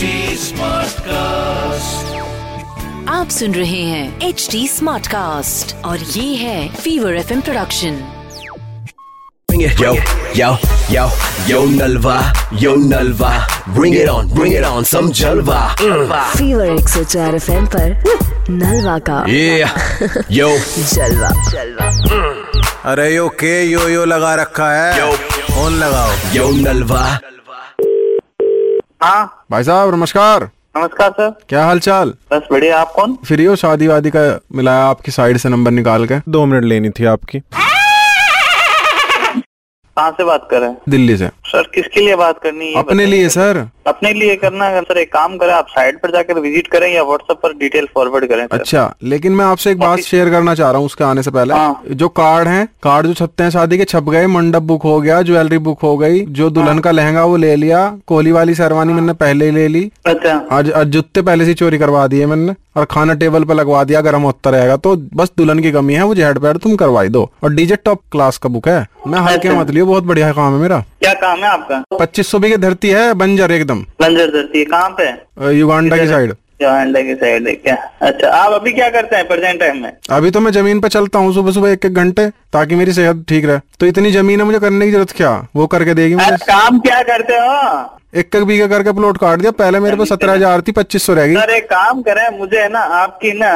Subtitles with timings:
[0.00, 2.16] Smart cast
[3.08, 8.08] आप सुन रहे हैं एच डी स्मार्ट कास्ट और ये है फीवर एफ़ इंट्रोडक्शन
[15.10, 18.04] जलवा फीवर एक सौ चार एम पर
[18.50, 19.24] नलवा का।
[20.30, 20.48] यो
[22.90, 27.18] अरे यो के यो यो लगा रखा है। फ़ोन लगाओ। यो नलवा
[29.52, 30.44] भाई साहब नमस्कार।
[30.76, 33.18] नमस्कार सर। क्या हाल चाल बस बढ़िया आप कौन?
[33.24, 36.18] फ्री हो शादी वादी का मिलाया आपकी साइड से नंबर निकाल के?
[36.28, 37.38] दो मिनट लेनी थी आपकी।
[39.96, 40.76] कहाँ से बात कर रहे हैं?
[40.88, 44.80] दिल्ली से। सर किसके लिए बात करनी है अपने लिए सर। अपने लिए करना है
[44.82, 48.26] सर एक काम करें आप साइट पर जाकर विज़िट करें या व्हाट्सएप पर डिटेल फॉरवर्ड
[48.26, 51.22] करें सर। अच्छा लेकिन मैं आपसे एक बात शेयर करना चाह रहा हूँ उसके आने
[51.22, 54.62] से पहले। हाँ। जो कार्ड है कार्ड जो छपते हैं शादी के छप गए मंडप
[54.62, 58.32] बुक हो गया ज्वेलरी बुक हो गई जो दुल्हन का लहंगा वो ले लिया कोहली
[58.32, 62.06] वाली शेरवानी मैंने पहले ही ले ली। अच्छा। आज आज जूते पहले से चोरी करवा
[62.06, 65.72] दिए मैंने। और खाना टेबल पर लगवा दिया गर्म होता रहेगा तो बस दुल्हन की
[65.72, 68.86] कमी है मुझे हेड पैड तुम करवाई दो। और डीजे टॉप क्लास का बुक है।
[69.06, 71.82] मैं हल्के अच्छा। मत लियो बहुत बढ़िया काम है मेरा। क्या काम है आपका?
[71.98, 75.10] पच्चीस सौ बीघे धरती है बंजर एकदम। बंजर धरती है कहाँ पे?
[75.58, 76.34] युगांडा की साइड
[76.64, 77.76] साइड क्या?
[78.02, 79.92] अच्छा आप अभी क्या करते हैं प्रेजेंट टाइम में?
[80.10, 83.24] अभी तो मैं ज़मीन पे चलता हूँ सुबह सुबह एक एक घंटे ताकि मेरी सेहत
[83.28, 85.30] ठीक रहे। तो इतनी ज़मीन है मुझे करने की ज़रूरत क्या?
[85.56, 87.98] वो करके देगी मुझे। काम क्या करते हो?
[88.14, 91.14] एक एक बीघा करके प्लॉट काट दिया। पहले मेरे पे सत्रह हज़ार थी पच्चीस सौ
[91.14, 93.50] रहेगी एक काम करें मुझे है ना आपकी ना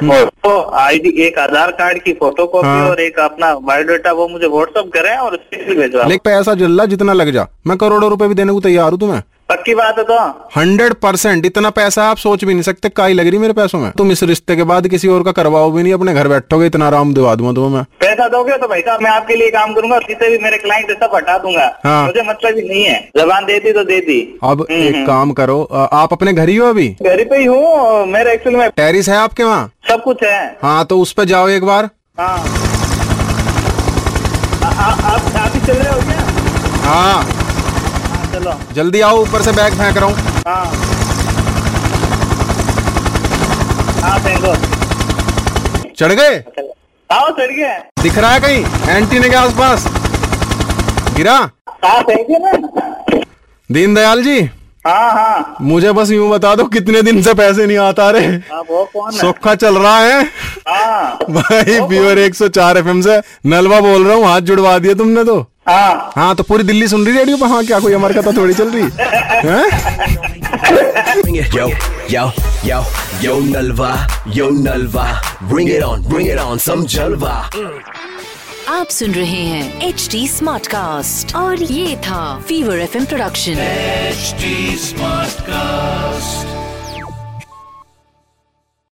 [0.00, 4.46] फ़ोटो आईडी एक आधार कार्ड की फ़ोटो कॉपी हाँ। और एक अपना बायोडाटा वो मुझे
[4.46, 8.52] व्हाट्सअप करें और भेजवा लेकिन पैसा जल्ला जितना लग जा। मैं करोड़ों रुपए भी देने
[8.52, 10.16] को तैयार हूँ तुम्हें। पक्की बात है तो।
[10.56, 13.90] हंड्रेड परसेंट इतना पैसा आप सोच भी नहीं सकते काई लग रही मेरे पैसों में।
[13.98, 16.86] तुम इस रिश्ते के बाद किसी और का करवाओ भी नहीं अपने घर बैठोगे इतना
[16.86, 19.98] आराम दिवा दूँगा तुम्हें मैं। पैसा दोगे तो भाई साहब मैं आपके लिए काम करूँगा
[20.00, 23.58] किसी भी मेरे क्लाइंट सब हटा दूँगा। हाँ। मुझे मतलब ही नहीं है। जबान दे
[23.58, 26.88] दी तो दे दी। अब एक काम करो आप अपने घर ही हो अभी?
[27.02, 29.70] घर पे ही हूँ मेरे एक्चुअल में टेरिस है आपके वहाँ?
[29.88, 32.38] सब कुछ है। हाँ तो उस पर जाओ एक बार। हाँ।
[34.68, 36.20] आप आप ही चल रहे हो क्या?
[36.84, 37.37] हाँ।
[38.48, 40.14] हाँ चलो जल्दी आओ ऊपर से बैग फेंक रहा हूँ।
[40.46, 40.64] हाँ।
[44.02, 44.54] हाँ फेंको
[45.94, 46.36] चढ़ गए?
[47.10, 48.64] आओ चढ़ गए। दिख रहा है कहीं?
[48.96, 49.86] एंटीने के आसपास।
[51.16, 51.36] गिरा?
[51.84, 52.52] हाँ फेंके ना।
[53.70, 54.40] दीनदयाल जी
[54.86, 58.60] हाँ हाँ। मुझे बस यूँ बता दो कितने दिन से पैसे नहीं आता रहे हाँ
[58.70, 59.18] वो कौन है?
[59.18, 60.22] सोखा चल रहा है।
[60.68, 65.40] हाँ। भाई प्योर 104 एफएम से नलवा बोल रहा हूँ हाथ जुड़वा दिया तुमने तो।
[65.68, 68.54] हाँ हाँ तो पूरी दिल्ली सुन रही रेडियो पे हाँ क्या कोई हमारी कथा थोड़ी
[68.54, 69.66] चल रही है
[71.20, 71.66] Bring it, yo,
[72.08, 72.22] yo,
[72.64, 72.78] yo,
[73.22, 73.90] yo Nalva,
[74.38, 75.06] yo Nalva.
[75.48, 77.34] Bring it on, bring it on, some Jalva.
[78.68, 84.76] आप सुन रहे हैं एच डी स्मार्ट कास्ट और ये था fever FM production HD
[84.78, 86.47] smart Smartcast.